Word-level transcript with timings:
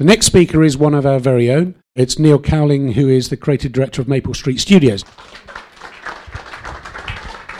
The 0.00 0.06
next 0.06 0.24
speaker 0.24 0.64
is 0.64 0.78
one 0.78 0.94
of 0.94 1.04
our 1.04 1.20
very 1.20 1.50
own. 1.50 1.74
It's 1.94 2.18
Neil 2.18 2.38
Cowling, 2.38 2.92
who 2.92 3.06
is 3.10 3.28
the 3.28 3.36
creative 3.36 3.70
director 3.70 4.00
of 4.00 4.08
Maple 4.08 4.32
Street 4.32 4.58
Studios. 4.58 5.02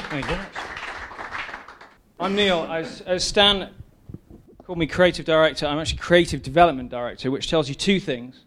Thank 0.09 0.27
you. 0.27 0.39
I'm 2.19 2.35
Neil. 2.35 2.63
As, 2.63 3.03
as 3.03 3.25
Stan 3.25 3.69
called 4.65 4.79
me 4.79 4.87
creative 4.87 5.27
director, 5.27 5.67
I'm 5.67 5.79
actually 5.79 5.99
creative 5.99 6.43
development 6.43 6.89
director, 6.89 7.31
which 7.31 7.51
tells 7.51 7.69
you 7.69 7.75
two 7.75 8.01
things. 8.01 8.47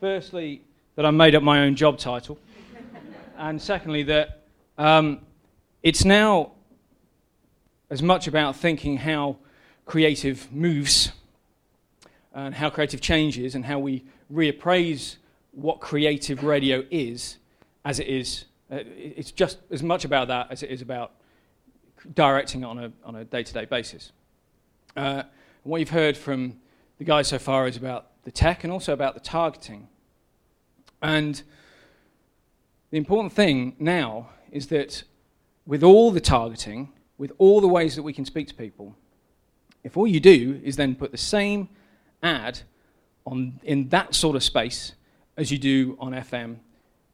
Firstly, 0.00 0.62
that 0.96 1.04
I 1.04 1.10
made 1.10 1.34
up 1.34 1.42
my 1.42 1.64
own 1.64 1.76
job 1.76 1.98
title. 1.98 2.38
and 3.36 3.60
secondly, 3.60 4.04
that 4.04 4.44
um, 4.78 5.20
it's 5.82 6.06
now 6.06 6.52
as 7.90 8.02
much 8.02 8.26
about 8.26 8.56
thinking 8.56 8.96
how 8.96 9.36
creative 9.84 10.50
moves 10.50 11.12
and 12.34 12.54
how 12.54 12.68
creative 12.68 13.00
changes 13.00 13.54
and 13.54 13.64
how 13.64 13.78
we 13.78 14.04
reappraise 14.32 15.16
what 15.52 15.80
creative 15.80 16.42
radio 16.42 16.84
is 16.90 17.38
as 17.84 18.00
it 18.00 18.08
is. 18.08 18.46
Uh, 18.70 18.80
it's 18.96 19.30
just 19.30 19.58
as 19.70 19.82
much 19.82 20.04
about 20.04 20.28
that 20.28 20.48
as 20.50 20.62
it 20.62 20.70
is 20.70 20.82
about 20.82 21.12
directing 22.14 22.64
on 22.64 22.78
a, 22.78 22.92
on 23.04 23.14
a 23.16 23.24
day-to-day 23.24 23.64
basis. 23.66 24.12
Uh, 24.96 25.22
what 25.62 25.78
you've 25.78 25.90
heard 25.90 26.16
from 26.16 26.58
the 26.98 27.04
guys 27.04 27.28
so 27.28 27.38
far 27.38 27.68
is 27.68 27.76
about 27.76 28.08
the 28.24 28.30
tech 28.30 28.64
and 28.64 28.72
also 28.72 28.92
about 28.92 29.14
the 29.14 29.20
targeting. 29.20 29.88
And 31.00 31.40
the 32.90 32.98
important 32.98 33.32
thing 33.32 33.76
now 33.78 34.30
is 34.50 34.68
that 34.68 35.04
with 35.66 35.82
all 35.82 36.10
the 36.10 36.20
targeting, 36.20 36.92
with 37.16 37.32
all 37.38 37.60
the 37.60 37.68
ways 37.68 37.96
that 37.96 38.02
we 38.02 38.12
can 38.12 38.24
speak 38.24 38.48
to 38.48 38.54
people, 38.54 38.96
if 39.82 39.96
all 39.96 40.06
you 40.06 40.20
do 40.20 40.60
is 40.64 40.76
then 40.76 40.94
put 40.94 41.12
the 41.12 41.18
same 41.18 41.68
ad 42.24 42.60
on, 43.26 43.60
in 43.62 43.88
that 43.90 44.14
sort 44.14 44.36
of 44.36 44.42
space 44.42 44.94
as 45.36 45.50
you 45.50 45.58
do 45.58 45.96
on 46.00 46.12
FM, 46.12 46.56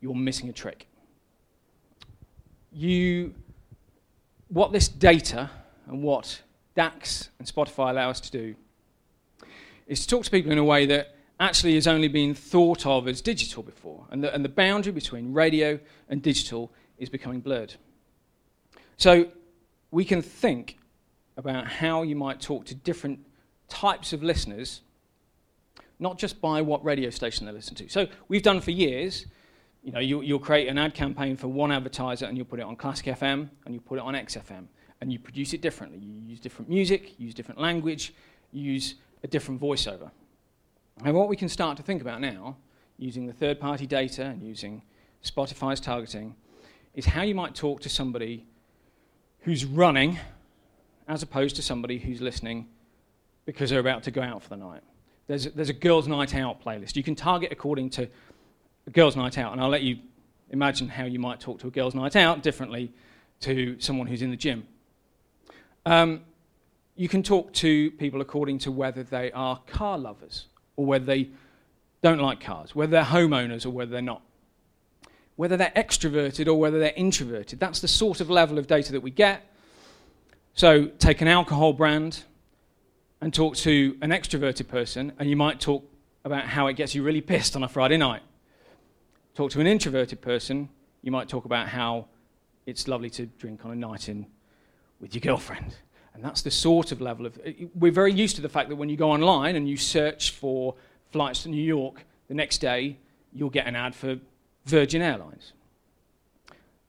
you're 0.01 0.15
missing 0.15 0.49
a 0.49 0.53
trick. 0.53 0.87
You, 2.73 3.35
what 4.49 4.73
this 4.73 4.89
data 4.89 5.51
and 5.87 6.03
what 6.03 6.43
DAX 6.75 7.31
and 7.39 7.47
Spotify 7.47 7.91
allow 7.91 8.11
us 8.11 8.21
to 8.21 8.31
do 8.31 8.55
is 9.87 10.03
to 10.03 10.07
talk 10.07 10.25
to 10.25 10.31
people 10.31 10.53
in 10.53 10.59
a 10.59 10.65
way 10.65 10.87
that 10.87 11.17
actually 11.41 11.75
has 11.75 11.87
only 11.87 12.09
been 12.09 12.35
thought 12.35 12.87
of 12.87 13.09
as 13.09 13.21
digital 13.21 13.63
before. 13.63 14.07
And 14.11 14.23
the, 14.23 14.33
and 14.33 14.45
the 14.45 14.49
boundary 14.49 14.93
between 14.93 15.33
radio 15.33 15.81
and 16.09 16.23
digital 16.23 16.71
is 16.99 17.09
becoming 17.09 17.41
blurred. 17.41 17.75
So 18.99 19.29
we 19.91 20.05
can 20.05 20.23
think 20.23 20.79
about 21.37 21.67
how 21.67 22.03
you 22.03 22.15
might 22.15 22.41
talk 22.41 22.67
to 22.67 22.75
different 22.75 23.19
types 23.69 24.13
of 24.13 24.23
listeners, 24.23 24.83
not 26.01 26.19
just 26.19 26.41
by 26.41 26.63
what 26.63 26.85
radio 26.85 27.11
station 27.11 27.47
they 27.47 27.53
listen 27.53 27.75
to. 27.77 27.89
So 27.89 28.09
we've 28.29 28.43
done 28.43 28.61
for 28.61 28.71
years, 28.71 29.27
you 29.83 29.93
know, 29.93 30.01
you, 30.01 30.19
will 30.19 30.39
create 30.39 30.69
an 30.69 30.79
ad 30.79 30.95
campaign 30.95 31.37
for 31.37 31.49
one 31.49 31.71
advertiser 31.71 32.27
and 32.27 32.37
you'll 32.37 32.47
put 32.47 32.59
it 32.59 32.65
on 32.65 32.75
Classic 32.75 33.07
FM 33.07 33.49
and 33.65 33.75
you 33.75 33.81
put 33.81 33.99
it 33.99 34.03
on 34.03 34.15
XFM 34.15 34.67
and 35.01 35.13
you 35.13 35.19
produce 35.19 35.53
it 35.53 35.61
differently. 35.61 35.99
You 35.99 36.13
use 36.27 36.41
different 36.41 36.69
music, 36.69 37.19
use 37.19 37.35
different 37.35 37.61
language, 37.61 38.15
use 38.51 38.95
a 39.23 39.27
different 39.27 39.61
voiceover. 39.61 40.11
And 41.05 41.15
what 41.15 41.29
we 41.29 41.37
can 41.37 41.49
start 41.49 41.77
to 41.77 41.83
think 41.83 42.03
about 42.03 42.21
now, 42.21 42.57
using 42.99 43.27
the 43.27 43.33
third 43.33 43.61
party 43.61 43.87
data 43.87 44.25
and 44.25 44.43
using 44.43 44.83
Spotify's 45.25 45.81
targeting, 45.81 46.35
is 46.95 47.07
how 47.07 47.23
you 47.23 47.35
might 47.35 47.55
talk 47.55 47.81
to 47.83 47.89
somebody 47.89 48.47
who's 49.41 49.65
running 49.65 50.19
as 51.09 51.23
opposed 51.23 51.57
to 51.57 51.63
somebody 51.63 51.99
who's 51.99 52.21
listening 52.21 52.69
because 53.47 53.71
they're 53.71 53.81
about 53.81 54.03
to 54.03 54.11
go 54.11 54.23
out 54.23 54.43
for 54.43 54.51
the 54.51 54.57
night. 54.57 54.83
There's 55.31 55.47
a, 55.47 55.51
there's 55.51 55.69
a 55.69 55.75
girls' 55.75 56.09
night 56.09 56.35
out 56.35 56.61
playlist. 56.61 56.97
You 56.97 57.05
can 57.05 57.15
target 57.15 57.53
according 57.53 57.91
to 57.91 58.09
a 58.89 58.91
girls' 58.91 59.15
night 59.15 59.39
out, 59.39 59.53
and 59.53 59.61
I'll 59.61 59.69
let 59.69 59.85
you 59.85 59.99
imagine 60.51 60.89
how 60.89 61.05
you 61.05 61.21
might 61.21 61.39
talk 61.39 61.61
to 61.61 61.69
a 61.69 61.71
girls' 61.71 61.95
night 61.95 62.17
out 62.17 62.43
differently 62.43 62.93
to 63.43 63.77
someone 63.79 64.09
who's 64.09 64.23
in 64.23 64.31
the 64.31 64.37
gym. 64.37 64.67
Um, 65.87 66.23
you 66.97 67.09
can 67.09 67.23
talk 67.23 67.53
to 67.53 67.93
people 67.93 68.21
according 68.21 68.59
to 68.59 68.73
whether 68.73 69.05
they 69.05 69.31
are 69.31 69.61
car 69.69 69.99
lovers 69.99 70.47
or 70.75 70.85
whether 70.85 71.05
they 71.05 71.29
don't 72.03 72.19
like 72.19 72.41
cars, 72.41 72.75
whether 72.75 72.91
they're 72.91 73.05
homeowners 73.05 73.65
or 73.65 73.71
whether 73.71 73.93
they're 73.93 74.03
not, 74.03 74.23
whether 75.37 75.57
they're 75.57 75.73
extroverted 75.77 76.49
or 76.49 76.55
whether 76.55 76.81
they're 76.81 76.93
introverted. 76.97 77.61
That's 77.61 77.81
the 77.81 77.87
sort 77.87 78.21
of 78.21 78.31
level 78.31 78.59
of 78.59 78.67
data 78.67 78.91
that 78.91 79.01
we 79.01 79.13
get. 79.13 79.47
So 80.55 80.87
take 80.87 81.21
an 81.21 81.29
alcohol 81.29 81.73
brand 81.73 82.25
and 83.21 83.35
talk 83.35 83.57
to 83.57 83.97
an 84.01 84.11
extroverted 84.11 84.69
person, 84.69 85.13
and 85.19 85.29
you 85.29 85.37
might 85.37 85.61
talk 85.61 85.85
about 86.25 86.45
how 86.45 86.67
it 86.67 86.75
gets 86.75 86.95
you 86.95 87.03
really 87.03 87.21
pissed 87.21 87.57
on 87.57 87.63
a 87.63 87.69
Friday 87.69 87.97
night. 87.97 88.23
Talk 89.35 89.51
to 89.53 89.61
an 89.61 89.67
introverted 89.67 90.21
person, 90.21 90.69
you 91.03 91.11
might 91.11 91.29
talk 91.29 91.45
about 91.45 91.69
how 91.69 92.07
it's 92.67 92.89
lovely 92.89 93.11
to 93.11 93.27
drink 93.27 93.65
on 93.65 93.71
a 93.71 93.75
night 93.75 94.09
in 94.09 94.27
with 95.01 95.15
your 95.15 95.21
girlfriend. 95.21 95.77
And 96.15 96.25
that's 96.25 96.43
the 96.43 96.51
sort 96.51 96.93
of 96.93 97.01
level 97.01 97.27
of. 97.27 97.39
We're 97.75 97.93
very 97.93 98.13
used 98.13 98.37
to 98.37 98.43
the 98.43 98.49
fact 98.49 98.69
that 98.69 98.77
when 98.77 98.89
you 98.89 98.97
go 98.97 99.11
online 99.11 99.57
and 99.57 99.69
you 99.69 99.77
search 99.77 100.33
for 100.33 100.75
flights 101.11 101.45
to 101.45 101.49
New 101.49 101.63
York, 101.63 102.05
the 102.29 102.35
next 102.35 102.59
day 102.59 102.99
you'll 103.33 103.51
get 103.51 103.67
an 103.67 103.77
ad 103.77 103.95
for 103.95 104.19
Virgin 104.67 105.03
Airlines. 105.03 105.53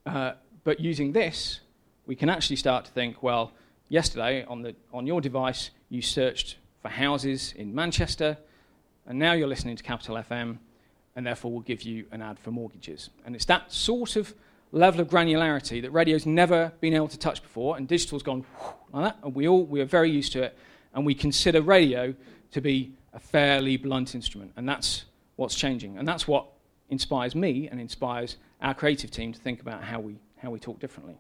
Uh, 0.06 0.34
but 0.64 0.80
using 0.80 1.12
this, 1.12 1.62
we 2.06 2.16
can 2.16 2.30
actually 2.30 2.56
start 2.56 2.86
to 2.86 2.92
think 2.92 3.22
well, 3.22 3.54
yesterday 3.92 4.46
on, 4.46 4.62
the, 4.62 4.74
on 4.94 5.06
your 5.06 5.20
device, 5.20 5.70
you 5.90 6.02
searched 6.02 6.56
for 6.82 6.88
houses 6.88 7.54
in 7.58 7.76
Manchester, 7.76 8.38
and 9.06 9.20
now 9.20 9.34
you're 9.34 9.50
listening 9.50 9.76
to 9.76 9.84
Capital 9.84 10.16
FM, 10.16 10.58
and 11.16 11.28
therefore 11.28 11.52
we'll 11.52 11.62
give 11.62 11.84
you 11.84 12.06
an 12.12 12.22
ad 12.22 12.40
for 12.40 12.52
mortgages. 12.52 13.10
And 13.26 13.36
it's 13.36 13.46
that 13.46 13.72
sort 13.72 14.16
of 14.16 14.34
level 14.72 15.02
of 15.02 15.10
granularity 15.10 15.82
that 15.82 15.92
radio's 15.92 16.26
never 16.26 16.72
been 16.80 16.94
able 16.94 17.10
to 17.10 17.20
touch 17.20 17.44
before, 17.44 17.76
and 17.76 17.86
digital's 17.86 18.24
gone 18.24 18.46
like 18.94 19.14
that, 19.14 19.18
and 19.24 19.36
we 19.36 19.48
all 19.50 19.66
we 19.66 19.82
are 19.82 19.86
very 19.86 20.10
used 20.10 20.32
to 20.34 20.44
it, 20.44 20.58
and 20.94 21.06
we 21.06 21.14
consider 21.14 21.62
radio 21.62 22.16
to 22.54 22.62
be 22.62 22.94
a 23.14 23.20
fairly 23.20 23.76
blunt 23.76 24.16
instrument, 24.16 24.54
and 24.56 24.68
that's 24.70 25.04
what's 25.36 25.56
changing, 25.56 25.98
and 25.98 26.08
that's 26.08 26.30
what 26.30 26.46
inspires 26.90 27.36
me 27.36 27.68
and 27.70 27.82
inspires 27.82 28.38
our 28.62 28.74
creative 28.74 29.12
team 29.12 29.34
to 29.34 29.40
think 29.40 29.60
about 29.60 29.84
how 29.84 30.00
we 30.00 30.16
how 30.38 30.50
we 30.50 30.60
talk 30.60 30.80
differently. 30.80 31.18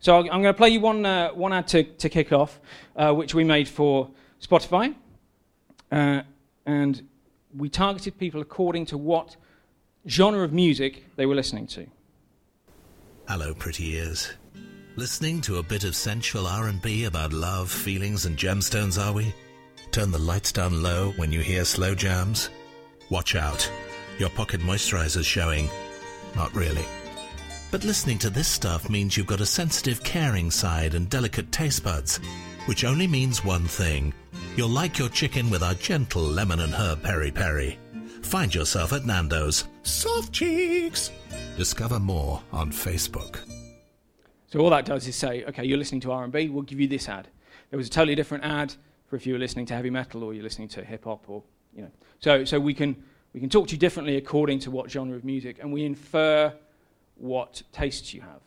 So 0.00 0.18
I'm 0.18 0.26
going 0.26 0.44
to 0.44 0.54
play 0.54 0.70
you 0.70 0.80
one 0.80 1.04
uh, 1.06 1.30
one 1.30 1.52
ad 1.52 1.68
to, 1.68 1.84
to 1.84 2.08
kick 2.08 2.32
off, 2.32 2.60
uh, 2.96 3.12
which 3.12 3.34
we 3.34 3.44
made 3.44 3.68
for 3.68 4.10
Spotify, 4.40 4.94
uh, 5.90 6.22
and 6.66 7.08
we 7.56 7.68
targeted 7.68 8.18
people 8.18 8.40
according 8.40 8.86
to 8.86 8.98
what 8.98 9.36
genre 10.06 10.44
of 10.44 10.52
music 10.52 11.04
they 11.16 11.26
were 11.26 11.34
listening 11.34 11.66
to. 11.68 11.86
Hello, 13.28 13.54
pretty 13.54 13.94
ears. 13.94 14.34
Listening 14.96 15.40
to 15.40 15.56
a 15.56 15.62
bit 15.62 15.84
of 15.84 15.96
sensual 15.96 16.46
R&B 16.46 17.04
about 17.04 17.32
love, 17.32 17.70
feelings 17.70 18.26
and 18.26 18.36
gemstones, 18.36 19.02
are 19.02 19.12
we? 19.12 19.34
Turn 19.90 20.10
the 20.10 20.18
lights 20.18 20.52
down 20.52 20.82
low 20.82 21.12
when 21.16 21.32
you 21.32 21.40
hear 21.40 21.64
slow 21.64 21.94
jams. 21.94 22.50
Watch 23.10 23.34
out. 23.34 23.70
Your 24.18 24.30
pocket 24.30 24.60
moisturizer's 24.60 25.26
showing. 25.26 25.68
Not 26.36 26.54
really. 26.54 26.84
But 27.74 27.82
listening 27.82 28.18
to 28.18 28.30
this 28.30 28.46
stuff 28.46 28.88
means 28.88 29.16
you've 29.16 29.26
got 29.26 29.40
a 29.40 29.46
sensitive, 29.46 30.00
caring 30.04 30.48
side 30.52 30.94
and 30.94 31.10
delicate 31.10 31.50
taste 31.50 31.82
buds, 31.82 32.18
which 32.66 32.84
only 32.84 33.08
means 33.08 33.44
one 33.44 33.66
thing. 33.66 34.14
You'll 34.56 34.68
like 34.68 34.96
your 34.96 35.08
chicken 35.08 35.50
with 35.50 35.60
our 35.60 35.74
gentle 35.74 36.22
lemon 36.22 36.60
and 36.60 36.72
herb 36.72 37.02
peri 37.02 37.32
peri. 37.32 37.76
Find 38.22 38.54
yourself 38.54 38.92
at 38.92 39.04
Nando's. 39.04 39.64
Soft 39.82 40.32
cheeks! 40.32 41.10
Discover 41.56 41.98
more 41.98 42.40
on 42.52 42.70
Facebook. 42.70 43.40
So 44.46 44.60
all 44.60 44.70
that 44.70 44.84
does 44.84 45.08
is 45.08 45.16
say, 45.16 45.42
okay, 45.46 45.64
you're 45.64 45.76
listening 45.76 46.02
to 46.02 46.12
R&B, 46.12 46.50
we'll 46.50 46.62
give 46.62 46.78
you 46.78 46.86
this 46.86 47.08
ad. 47.08 47.26
There 47.70 47.76
was 47.76 47.88
a 47.88 47.90
totally 47.90 48.14
different 48.14 48.44
ad 48.44 48.72
for 49.08 49.16
if 49.16 49.26
you 49.26 49.32
were 49.32 49.40
listening 49.40 49.66
to 49.66 49.74
heavy 49.74 49.90
metal 49.90 50.22
or 50.22 50.32
you're 50.32 50.44
listening 50.44 50.68
to 50.68 50.84
hip 50.84 51.06
hop 51.06 51.28
or 51.28 51.42
you 51.74 51.82
know. 51.82 51.90
So 52.20 52.44
so 52.44 52.60
we 52.60 52.72
can 52.72 53.02
we 53.32 53.40
can 53.40 53.48
talk 53.48 53.66
to 53.66 53.72
you 53.72 53.78
differently 53.78 54.16
according 54.16 54.60
to 54.60 54.70
what 54.70 54.92
genre 54.92 55.16
of 55.16 55.24
music, 55.24 55.58
and 55.60 55.72
we 55.72 55.84
infer 55.84 56.54
what 57.16 57.62
tastes 57.72 58.12
you 58.14 58.20
have. 58.20 58.40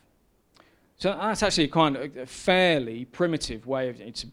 So 0.96 1.10
that's 1.10 1.42
actually 1.42 1.64
a 1.64 1.68
kind 1.68 1.96
of 1.96 2.16
a 2.16 2.26
fairly 2.26 3.04
primitive 3.04 3.66
way 3.66 3.88
of 3.88 4.00
it's 4.00 4.26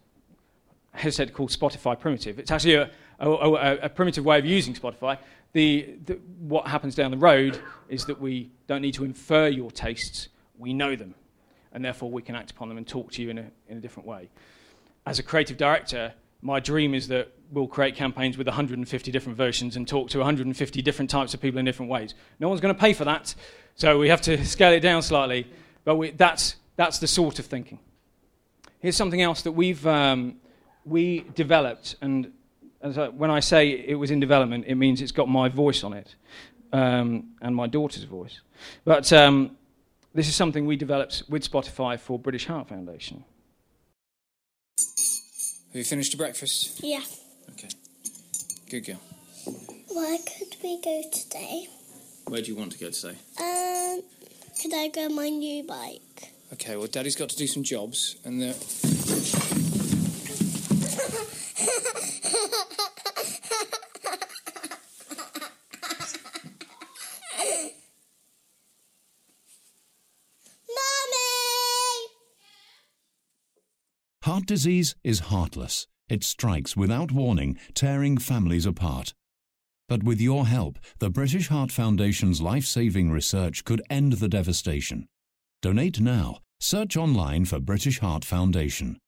I 0.93 0.99
hesitate 0.99 1.27
to 1.27 1.33
call 1.33 1.49
Spotify 1.49 1.99
primitive. 1.99 2.39
It's 2.39 2.51
actually 2.51 2.75
a, 2.75 2.89
a, 3.19 3.29
a, 3.29 3.77
a 3.83 3.89
primitive 3.89 4.23
way 4.23 4.39
of 4.39 4.45
using 4.45 4.73
Spotify 4.73 5.17
the, 5.55 5.95
the, 6.05 6.15
what 6.39 6.67
happens 6.67 6.95
down 6.95 7.11
the 7.11 7.17
road 7.17 7.57
is 7.87 8.03
that 8.07 8.19
we 8.19 8.51
don't 8.67 8.81
need 8.81 8.93
to 8.95 9.05
infer 9.05 9.47
your 9.47 9.71
tastes, 9.71 10.27
we 10.57 10.73
know 10.73 10.97
them, 10.97 11.15
and 11.71 11.83
therefore 11.83 12.11
we 12.11 12.21
can 12.21 12.35
act 12.35 12.51
upon 12.51 12.67
them 12.67 12.77
and 12.77 12.85
talk 12.85 13.09
to 13.13 13.21
you 13.21 13.29
in 13.29 13.37
a, 13.37 13.45
in 13.69 13.77
a 13.77 13.79
different 13.79 14.05
way. 14.05 14.29
As 15.05 15.17
a 15.17 15.23
creative 15.23 15.55
director, 15.55 16.13
my 16.41 16.59
dream 16.59 16.93
is 16.93 17.07
that 17.07 17.31
we'll 17.51 17.67
create 17.67 17.95
campaigns 17.95 18.37
with 18.37 18.47
150 18.47 19.11
different 19.11 19.37
versions 19.37 19.75
and 19.75 19.87
talk 19.87 20.09
to 20.09 20.19
150 20.19 20.81
different 20.81 21.09
types 21.09 21.33
of 21.33 21.41
people 21.41 21.59
in 21.59 21.65
different 21.65 21.91
ways. 21.91 22.13
No 22.39 22.49
one's 22.49 22.61
going 22.61 22.73
to 22.73 22.79
pay 22.79 22.93
for 22.93 23.05
that, 23.05 23.35
so 23.75 23.97
we 23.99 24.09
have 24.09 24.21
to 24.21 24.43
scale 24.45 24.73
it 24.73 24.81
down 24.81 25.01
slightly, 25.01 25.47
but 25.83 25.95
we, 25.95 26.11
that's, 26.11 26.55
that's 26.75 26.99
the 26.99 27.07
sort 27.07 27.39
of 27.39 27.45
thinking. 27.45 27.79
Here's 28.79 28.95
something 28.95 29.21
else 29.21 29.41
that 29.43 29.53
we've 29.53 29.85
um, 29.87 30.35
we 30.85 31.25
developed, 31.33 31.95
and 32.01 32.31
I, 32.83 33.09
when 33.09 33.31
I 33.31 33.39
say 33.39 33.69
it 33.69 33.95
was 33.95 34.11
in 34.11 34.19
development, 34.19 34.65
it 34.67 34.75
means 34.75 35.01
it's 35.01 35.11
got 35.11 35.27
my 35.27 35.49
voice 35.49 35.83
on 35.83 35.93
it 35.93 36.15
um, 36.71 37.35
and 37.41 37.55
my 37.55 37.67
daughter's 37.67 38.03
voice. 38.03 38.41
But 38.83 39.11
um, 39.11 39.57
this 40.13 40.27
is 40.27 40.35
something 40.35 40.65
we 40.65 40.75
developed 40.75 41.23
with 41.29 41.49
Spotify 41.49 41.99
for 41.99 42.19
British 42.19 42.45
Heart 42.45 42.69
Foundation. 42.69 43.23
Have 44.77 45.79
you 45.79 45.83
finished 45.83 46.13
your 46.13 46.19
breakfast? 46.19 46.81
Yeah. 46.83 47.01
Okay. 47.51 47.69
Good 48.69 48.85
girl. 48.85 48.99
Where 49.89 50.17
could 50.19 50.55
we 50.63 50.81
go 50.81 51.01
today? 51.11 51.67
Where 52.27 52.41
do 52.41 52.47
you 52.51 52.55
want 52.57 52.71
to 52.73 52.79
go 52.79 52.89
today? 52.89 53.17
Um, 53.39 54.01
could 54.61 54.73
I 54.73 54.89
go 54.93 55.05
on 55.05 55.15
my 55.15 55.29
new 55.29 55.63
bike? 55.63 56.31
Okay, 56.53 56.75
well, 56.75 56.87
Daddy's 56.87 57.15
got 57.15 57.29
to 57.29 57.35
do 57.37 57.47
some 57.47 57.63
jobs, 57.63 58.17
and 58.25 58.41
the. 58.41 58.55
Mummy! 70.67 72.07
Heart 74.23 74.45
disease 74.45 74.95
is 75.03 75.19
heartless. 75.19 75.87
It 76.07 76.23
strikes 76.23 76.77
without 76.77 77.11
warning, 77.11 77.57
tearing 77.73 78.17
families 78.19 78.67
apart. 78.67 79.13
But 79.89 80.03
with 80.03 80.21
your 80.21 80.45
help, 80.45 80.77
the 80.99 81.09
British 81.09 81.47
Heart 81.47 81.71
Foundation's 81.71 82.41
life 82.41 82.65
saving 82.65 83.11
research 83.11 83.63
could 83.63 83.81
end 83.89 84.13
the 84.13 84.27
devastation. 84.27 85.07
Donate 85.63 85.99
now. 85.99 86.39
Search 86.59 86.95
online 86.95 87.45
for 87.45 87.59
British 87.59 87.99
Heart 87.99 88.23
Foundation. 88.23 88.99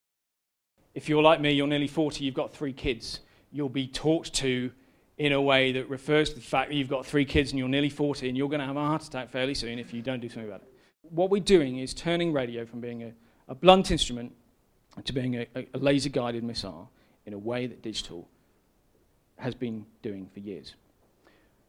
If 0.96 1.08
you're 1.08 1.22
like 1.22 1.40
me, 1.40 1.52
you're 1.52 1.68
nearly 1.68 1.88
40, 1.88 2.26
you've 2.26 2.34
got 2.34 2.52
three 2.52 2.74
kids, 2.74 3.20
you'll 3.52 3.70
be 3.70 3.88
talked 3.88 4.34
to 4.36 4.72
in 5.20 5.34
a 5.34 5.42
way 5.42 5.72
that 5.72 5.88
refers 5.90 6.30
to 6.30 6.36
the 6.36 6.42
fact 6.42 6.70
that 6.70 6.76
you've 6.76 6.90
got 6.90 7.06
three 7.06 7.26
kids 7.26 7.52
and 7.52 7.60
you're 7.60 7.70
nearly 7.70 7.90
40 7.90 8.28
and 8.28 8.36
you're 8.36 8.50
going 8.50 8.60
to 8.60 8.66
have 8.66 8.76
a 8.76 8.86
heart 8.86 9.04
attack 9.04 9.30
fairly 9.30 9.54
soon 9.54 9.78
if 9.78 9.94
you 9.94 10.02
don't 10.02 10.20
do 10.20 10.30
something 10.30 10.48
about 10.48 10.62
it. 10.62 10.74
What 11.02 11.30
we're 11.30 11.42
doing 11.42 11.78
is 11.78 11.94
turning 11.94 12.34
radio 12.34 12.66
from 12.66 12.82
being 12.82 13.04
a, 13.04 13.14
a 13.48 13.56
blunt 13.56 13.92
instrument 13.92 14.34
to 15.06 15.14
being 15.14 15.36
a, 15.36 15.48
a, 15.56 15.78
laser 15.78 16.10
guided 16.10 16.44
missile 16.44 16.92
in 17.26 17.34
a 17.34 17.38
way 17.38 17.68
that 17.68 17.82
digital 17.82 18.28
has 19.38 19.54
been 19.54 19.86
doing 20.02 20.30
for 20.34 20.40
years. 20.40 20.76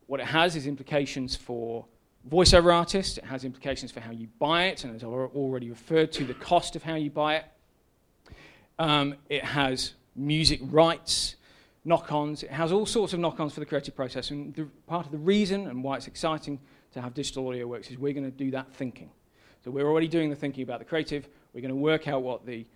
What 0.06 0.20
it 0.20 0.26
has 0.26 0.56
is 0.56 0.66
implications 0.66 1.36
for 1.36 1.84
voiceover 2.28 2.74
artists, 2.74 3.18
it 3.18 3.24
has 3.24 3.44
implications 3.44 3.92
for 3.92 4.00
how 4.00 4.10
you 4.10 4.28
buy 4.38 4.64
it, 4.64 4.84
and 4.84 4.94
as 4.94 5.02
I've 5.02 5.10
already 5.10 5.68
referred 5.70 6.12
to, 6.12 6.24
the 6.24 6.34
cost 6.34 6.76
of 6.76 6.82
how 6.82 6.94
you 6.94 7.10
buy 7.10 7.36
it. 7.36 7.44
Um, 8.78 9.16
it 9.28 9.44
has 9.44 9.94
music 10.14 10.60
rights, 10.62 11.36
knock 11.84 12.12
ons, 12.12 12.42
it 12.42 12.50
has 12.50 12.72
all 12.72 12.86
sorts 12.86 13.12
of 13.12 13.20
knock 13.20 13.38
ons 13.40 13.54
for 13.54 13.60
the 13.60 13.66
creative 13.66 13.94
process. 13.94 14.30
And 14.30 14.54
the, 14.54 14.64
part 14.86 15.06
of 15.06 15.12
the 15.12 15.18
reason 15.18 15.66
and 15.66 15.82
why 15.82 15.96
it's 15.96 16.06
exciting 16.06 16.58
to 16.92 17.00
have 17.00 17.14
digital 17.14 17.46
audio 17.48 17.66
works 17.66 17.90
is 17.90 17.98
we're 17.98 18.12
going 18.12 18.30
to 18.30 18.36
do 18.36 18.50
that 18.52 18.72
thinking. 18.74 19.10
So 19.64 19.70
we're 19.70 19.86
already 19.86 20.08
doing 20.08 20.30
the 20.30 20.36
thinking 20.36 20.62
about 20.62 20.78
the 20.78 20.84
creative, 20.84 21.28
we're 21.52 21.60
going 21.60 21.70
to 21.70 21.76
work 21.76 22.08
out 22.08 22.22
what 22.22 22.46
the 22.46 22.66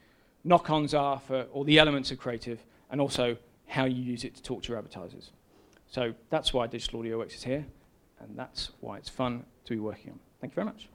knock 0.44 0.70
ons 0.70 0.94
are 0.94 1.20
for 1.20 1.42
all 1.52 1.64
the 1.64 1.78
elements 1.78 2.10
of 2.10 2.18
creative, 2.18 2.64
and 2.90 3.00
also 3.00 3.36
how 3.66 3.84
you 3.84 4.02
use 4.02 4.24
it 4.24 4.34
to 4.34 4.42
talk 4.42 4.62
to 4.62 4.68
your 4.68 4.78
advertisers. 4.78 5.30
So 5.86 6.14
that's 6.30 6.52
why 6.52 6.66
Digital 6.66 7.00
Audio 7.00 7.18
Works 7.18 7.34
is 7.34 7.44
here, 7.44 7.66
and 8.20 8.36
that's 8.36 8.70
why 8.80 8.98
it's 8.98 9.08
fun 9.08 9.44
to 9.64 9.72
be 9.74 9.80
working 9.80 10.12
on. 10.12 10.18
Thank 10.40 10.52
you 10.52 10.56
very 10.56 10.66
much. 10.66 10.88